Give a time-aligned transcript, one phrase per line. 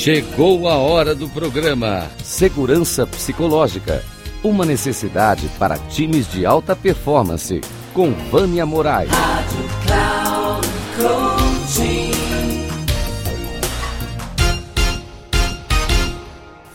[0.00, 4.02] Chegou a hora do programa Segurança Psicológica.
[4.42, 7.60] Uma necessidade para times de alta performance.
[7.92, 9.10] Com Vânia Moraes.
[9.10, 12.10] Rádio Cloud Coaching.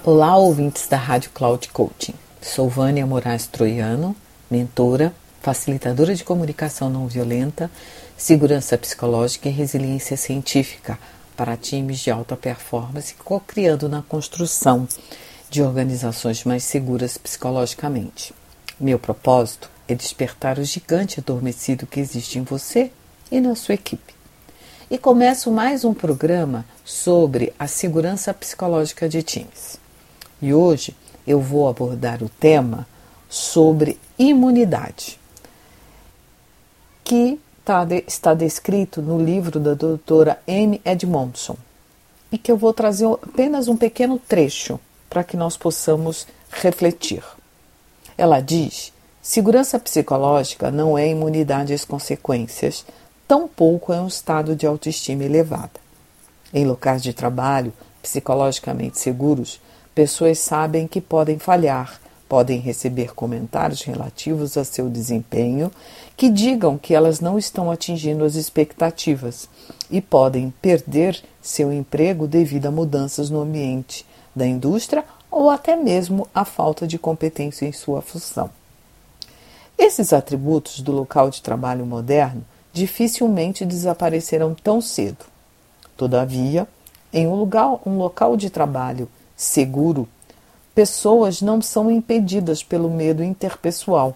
[0.04, 2.14] Olá, ouvintes da Rádio Cloud Coaching.
[2.40, 4.16] Sou Vânia Moraes Troiano,
[4.52, 5.12] mentora,
[5.42, 7.72] facilitadora de comunicação não violenta,
[8.16, 11.00] segurança psicológica e resiliência científica
[11.36, 14.88] para times de alta performance, co-criando na construção
[15.50, 18.34] de organizações mais seguras psicologicamente.
[18.80, 22.92] Meu propósito é despertar o gigante adormecido que existe em você
[23.32, 24.14] e na sua equipe.
[24.90, 29.80] E começo mais um programa sobre a segurança psicológica de times.
[30.42, 30.96] E hoje
[31.26, 32.88] eu vou abordar o tema
[33.30, 35.20] sobre imunidade,
[37.04, 37.40] que
[38.08, 41.58] está descrito no livro da doutora Amy Edmondson
[42.32, 47.24] e que eu vou trazer apenas um pequeno trecho para que nós possamos refletir.
[48.18, 52.86] Ela diz: segurança psicológica não é imunidade às consequências,
[53.28, 55.80] tampouco é um estado de autoestima elevada.
[56.54, 59.60] Em locais de trabalho psicologicamente seguros,
[59.96, 65.72] pessoas sabem que podem falhar, podem receber comentários relativos a seu desempenho
[66.18, 69.48] que digam que elas não estão atingindo as expectativas
[69.90, 76.28] e podem perder seu emprego devido a mudanças no ambiente da indústria ou até mesmo
[76.34, 78.50] a falta de competência em sua função.
[79.78, 85.26] Esses atributos do local de trabalho moderno dificilmente desaparecerão tão cedo.
[85.98, 86.68] Todavia,
[87.12, 90.08] em um, lugar, um local de trabalho seguro,
[90.76, 94.16] pessoas não são impedidas pelo medo interpessoal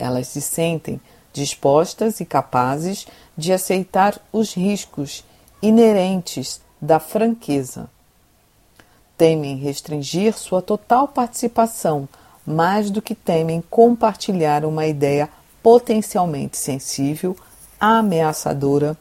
[0.00, 1.00] elas se sentem
[1.32, 5.24] dispostas e capazes de aceitar os riscos
[5.62, 7.88] inerentes da franqueza.
[9.16, 12.08] Temem restringir sua total participação
[12.46, 15.28] mais do que temem compartilhar uma ideia
[15.62, 17.36] potencialmente sensível,
[17.78, 18.96] ameaçadora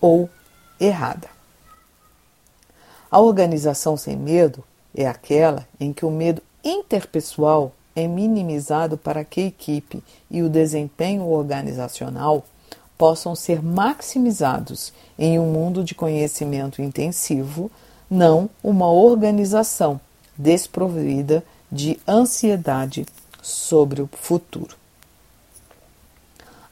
[0.00, 0.30] ou
[0.78, 1.28] errada.
[3.10, 4.62] A organização sem medo
[4.96, 10.48] é aquela em que o medo interpessoal é minimizado para que a equipe e o
[10.48, 12.44] desempenho organizacional
[12.98, 17.70] possam ser maximizados em um mundo de conhecimento intensivo,
[18.10, 20.00] não uma organização
[20.36, 23.06] desprovida de ansiedade
[23.42, 24.76] sobre o futuro.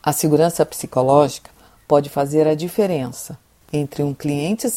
[0.03, 1.51] A segurança psicológica
[1.87, 3.39] pode fazer a diferença
[3.73, 4.69] entre um cliente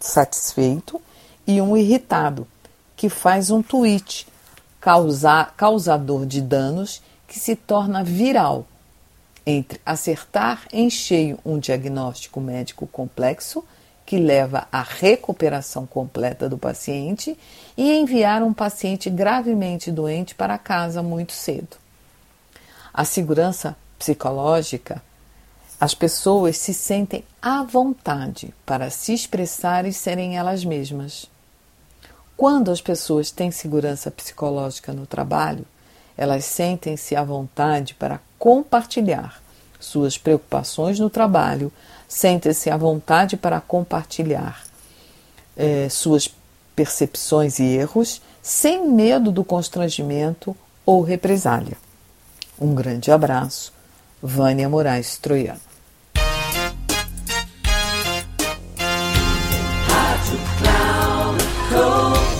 [0.00, 1.00] satisfeito
[1.46, 2.46] e um irritado
[2.96, 4.26] que faz um tweet
[4.80, 8.66] causar, causador de danos que se torna viral
[9.46, 13.64] entre acertar em cheio um diagnóstico médico complexo
[14.06, 17.38] que leva à recuperação completa do paciente
[17.76, 21.76] e enviar um paciente gravemente doente para casa muito cedo.
[22.92, 25.02] A segurança psicológica,
[25.80, 31.28] as pessoas se sentem à vontade para se expressar e serem elas mesmas.
[32.36, 35.64] Quando as pessoas têm segurança psicológica no trabalho,
[36.16, 39.42] elas sentem-se à vontade para compartilhar
[39.78, 41.72] suas preocupações no trabalho,
[42.08, 44.64] sentem-se à vontade para compartilhar
[45.56, 46.28] eh, suas
[46.74, 51.76] percepções e erros, sem medo do constrangimento ou represália.
[52.60, 53.72] Um grande abraço,
[54.22, 55.73] Vânia Moraes Troiano.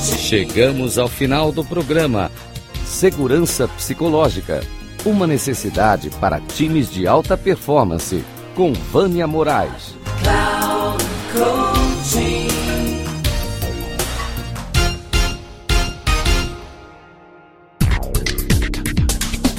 [0.05, 2.31] Chegamos ao final do programa
[2.85, 4.63] Segurança Psicológica.
[5.03, 8.23] Uma necessidade para times de alta performance.
[8.55, 9.97] Com Vânia Moraes.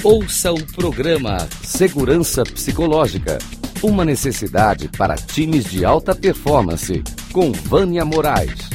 [0.03, 3.39] Ouça o programa Segurança Psicológica.
[3.81, 7.03] Uma necessidade para times de alta performance.
[7.33, 8.74] Com Vânia Moraes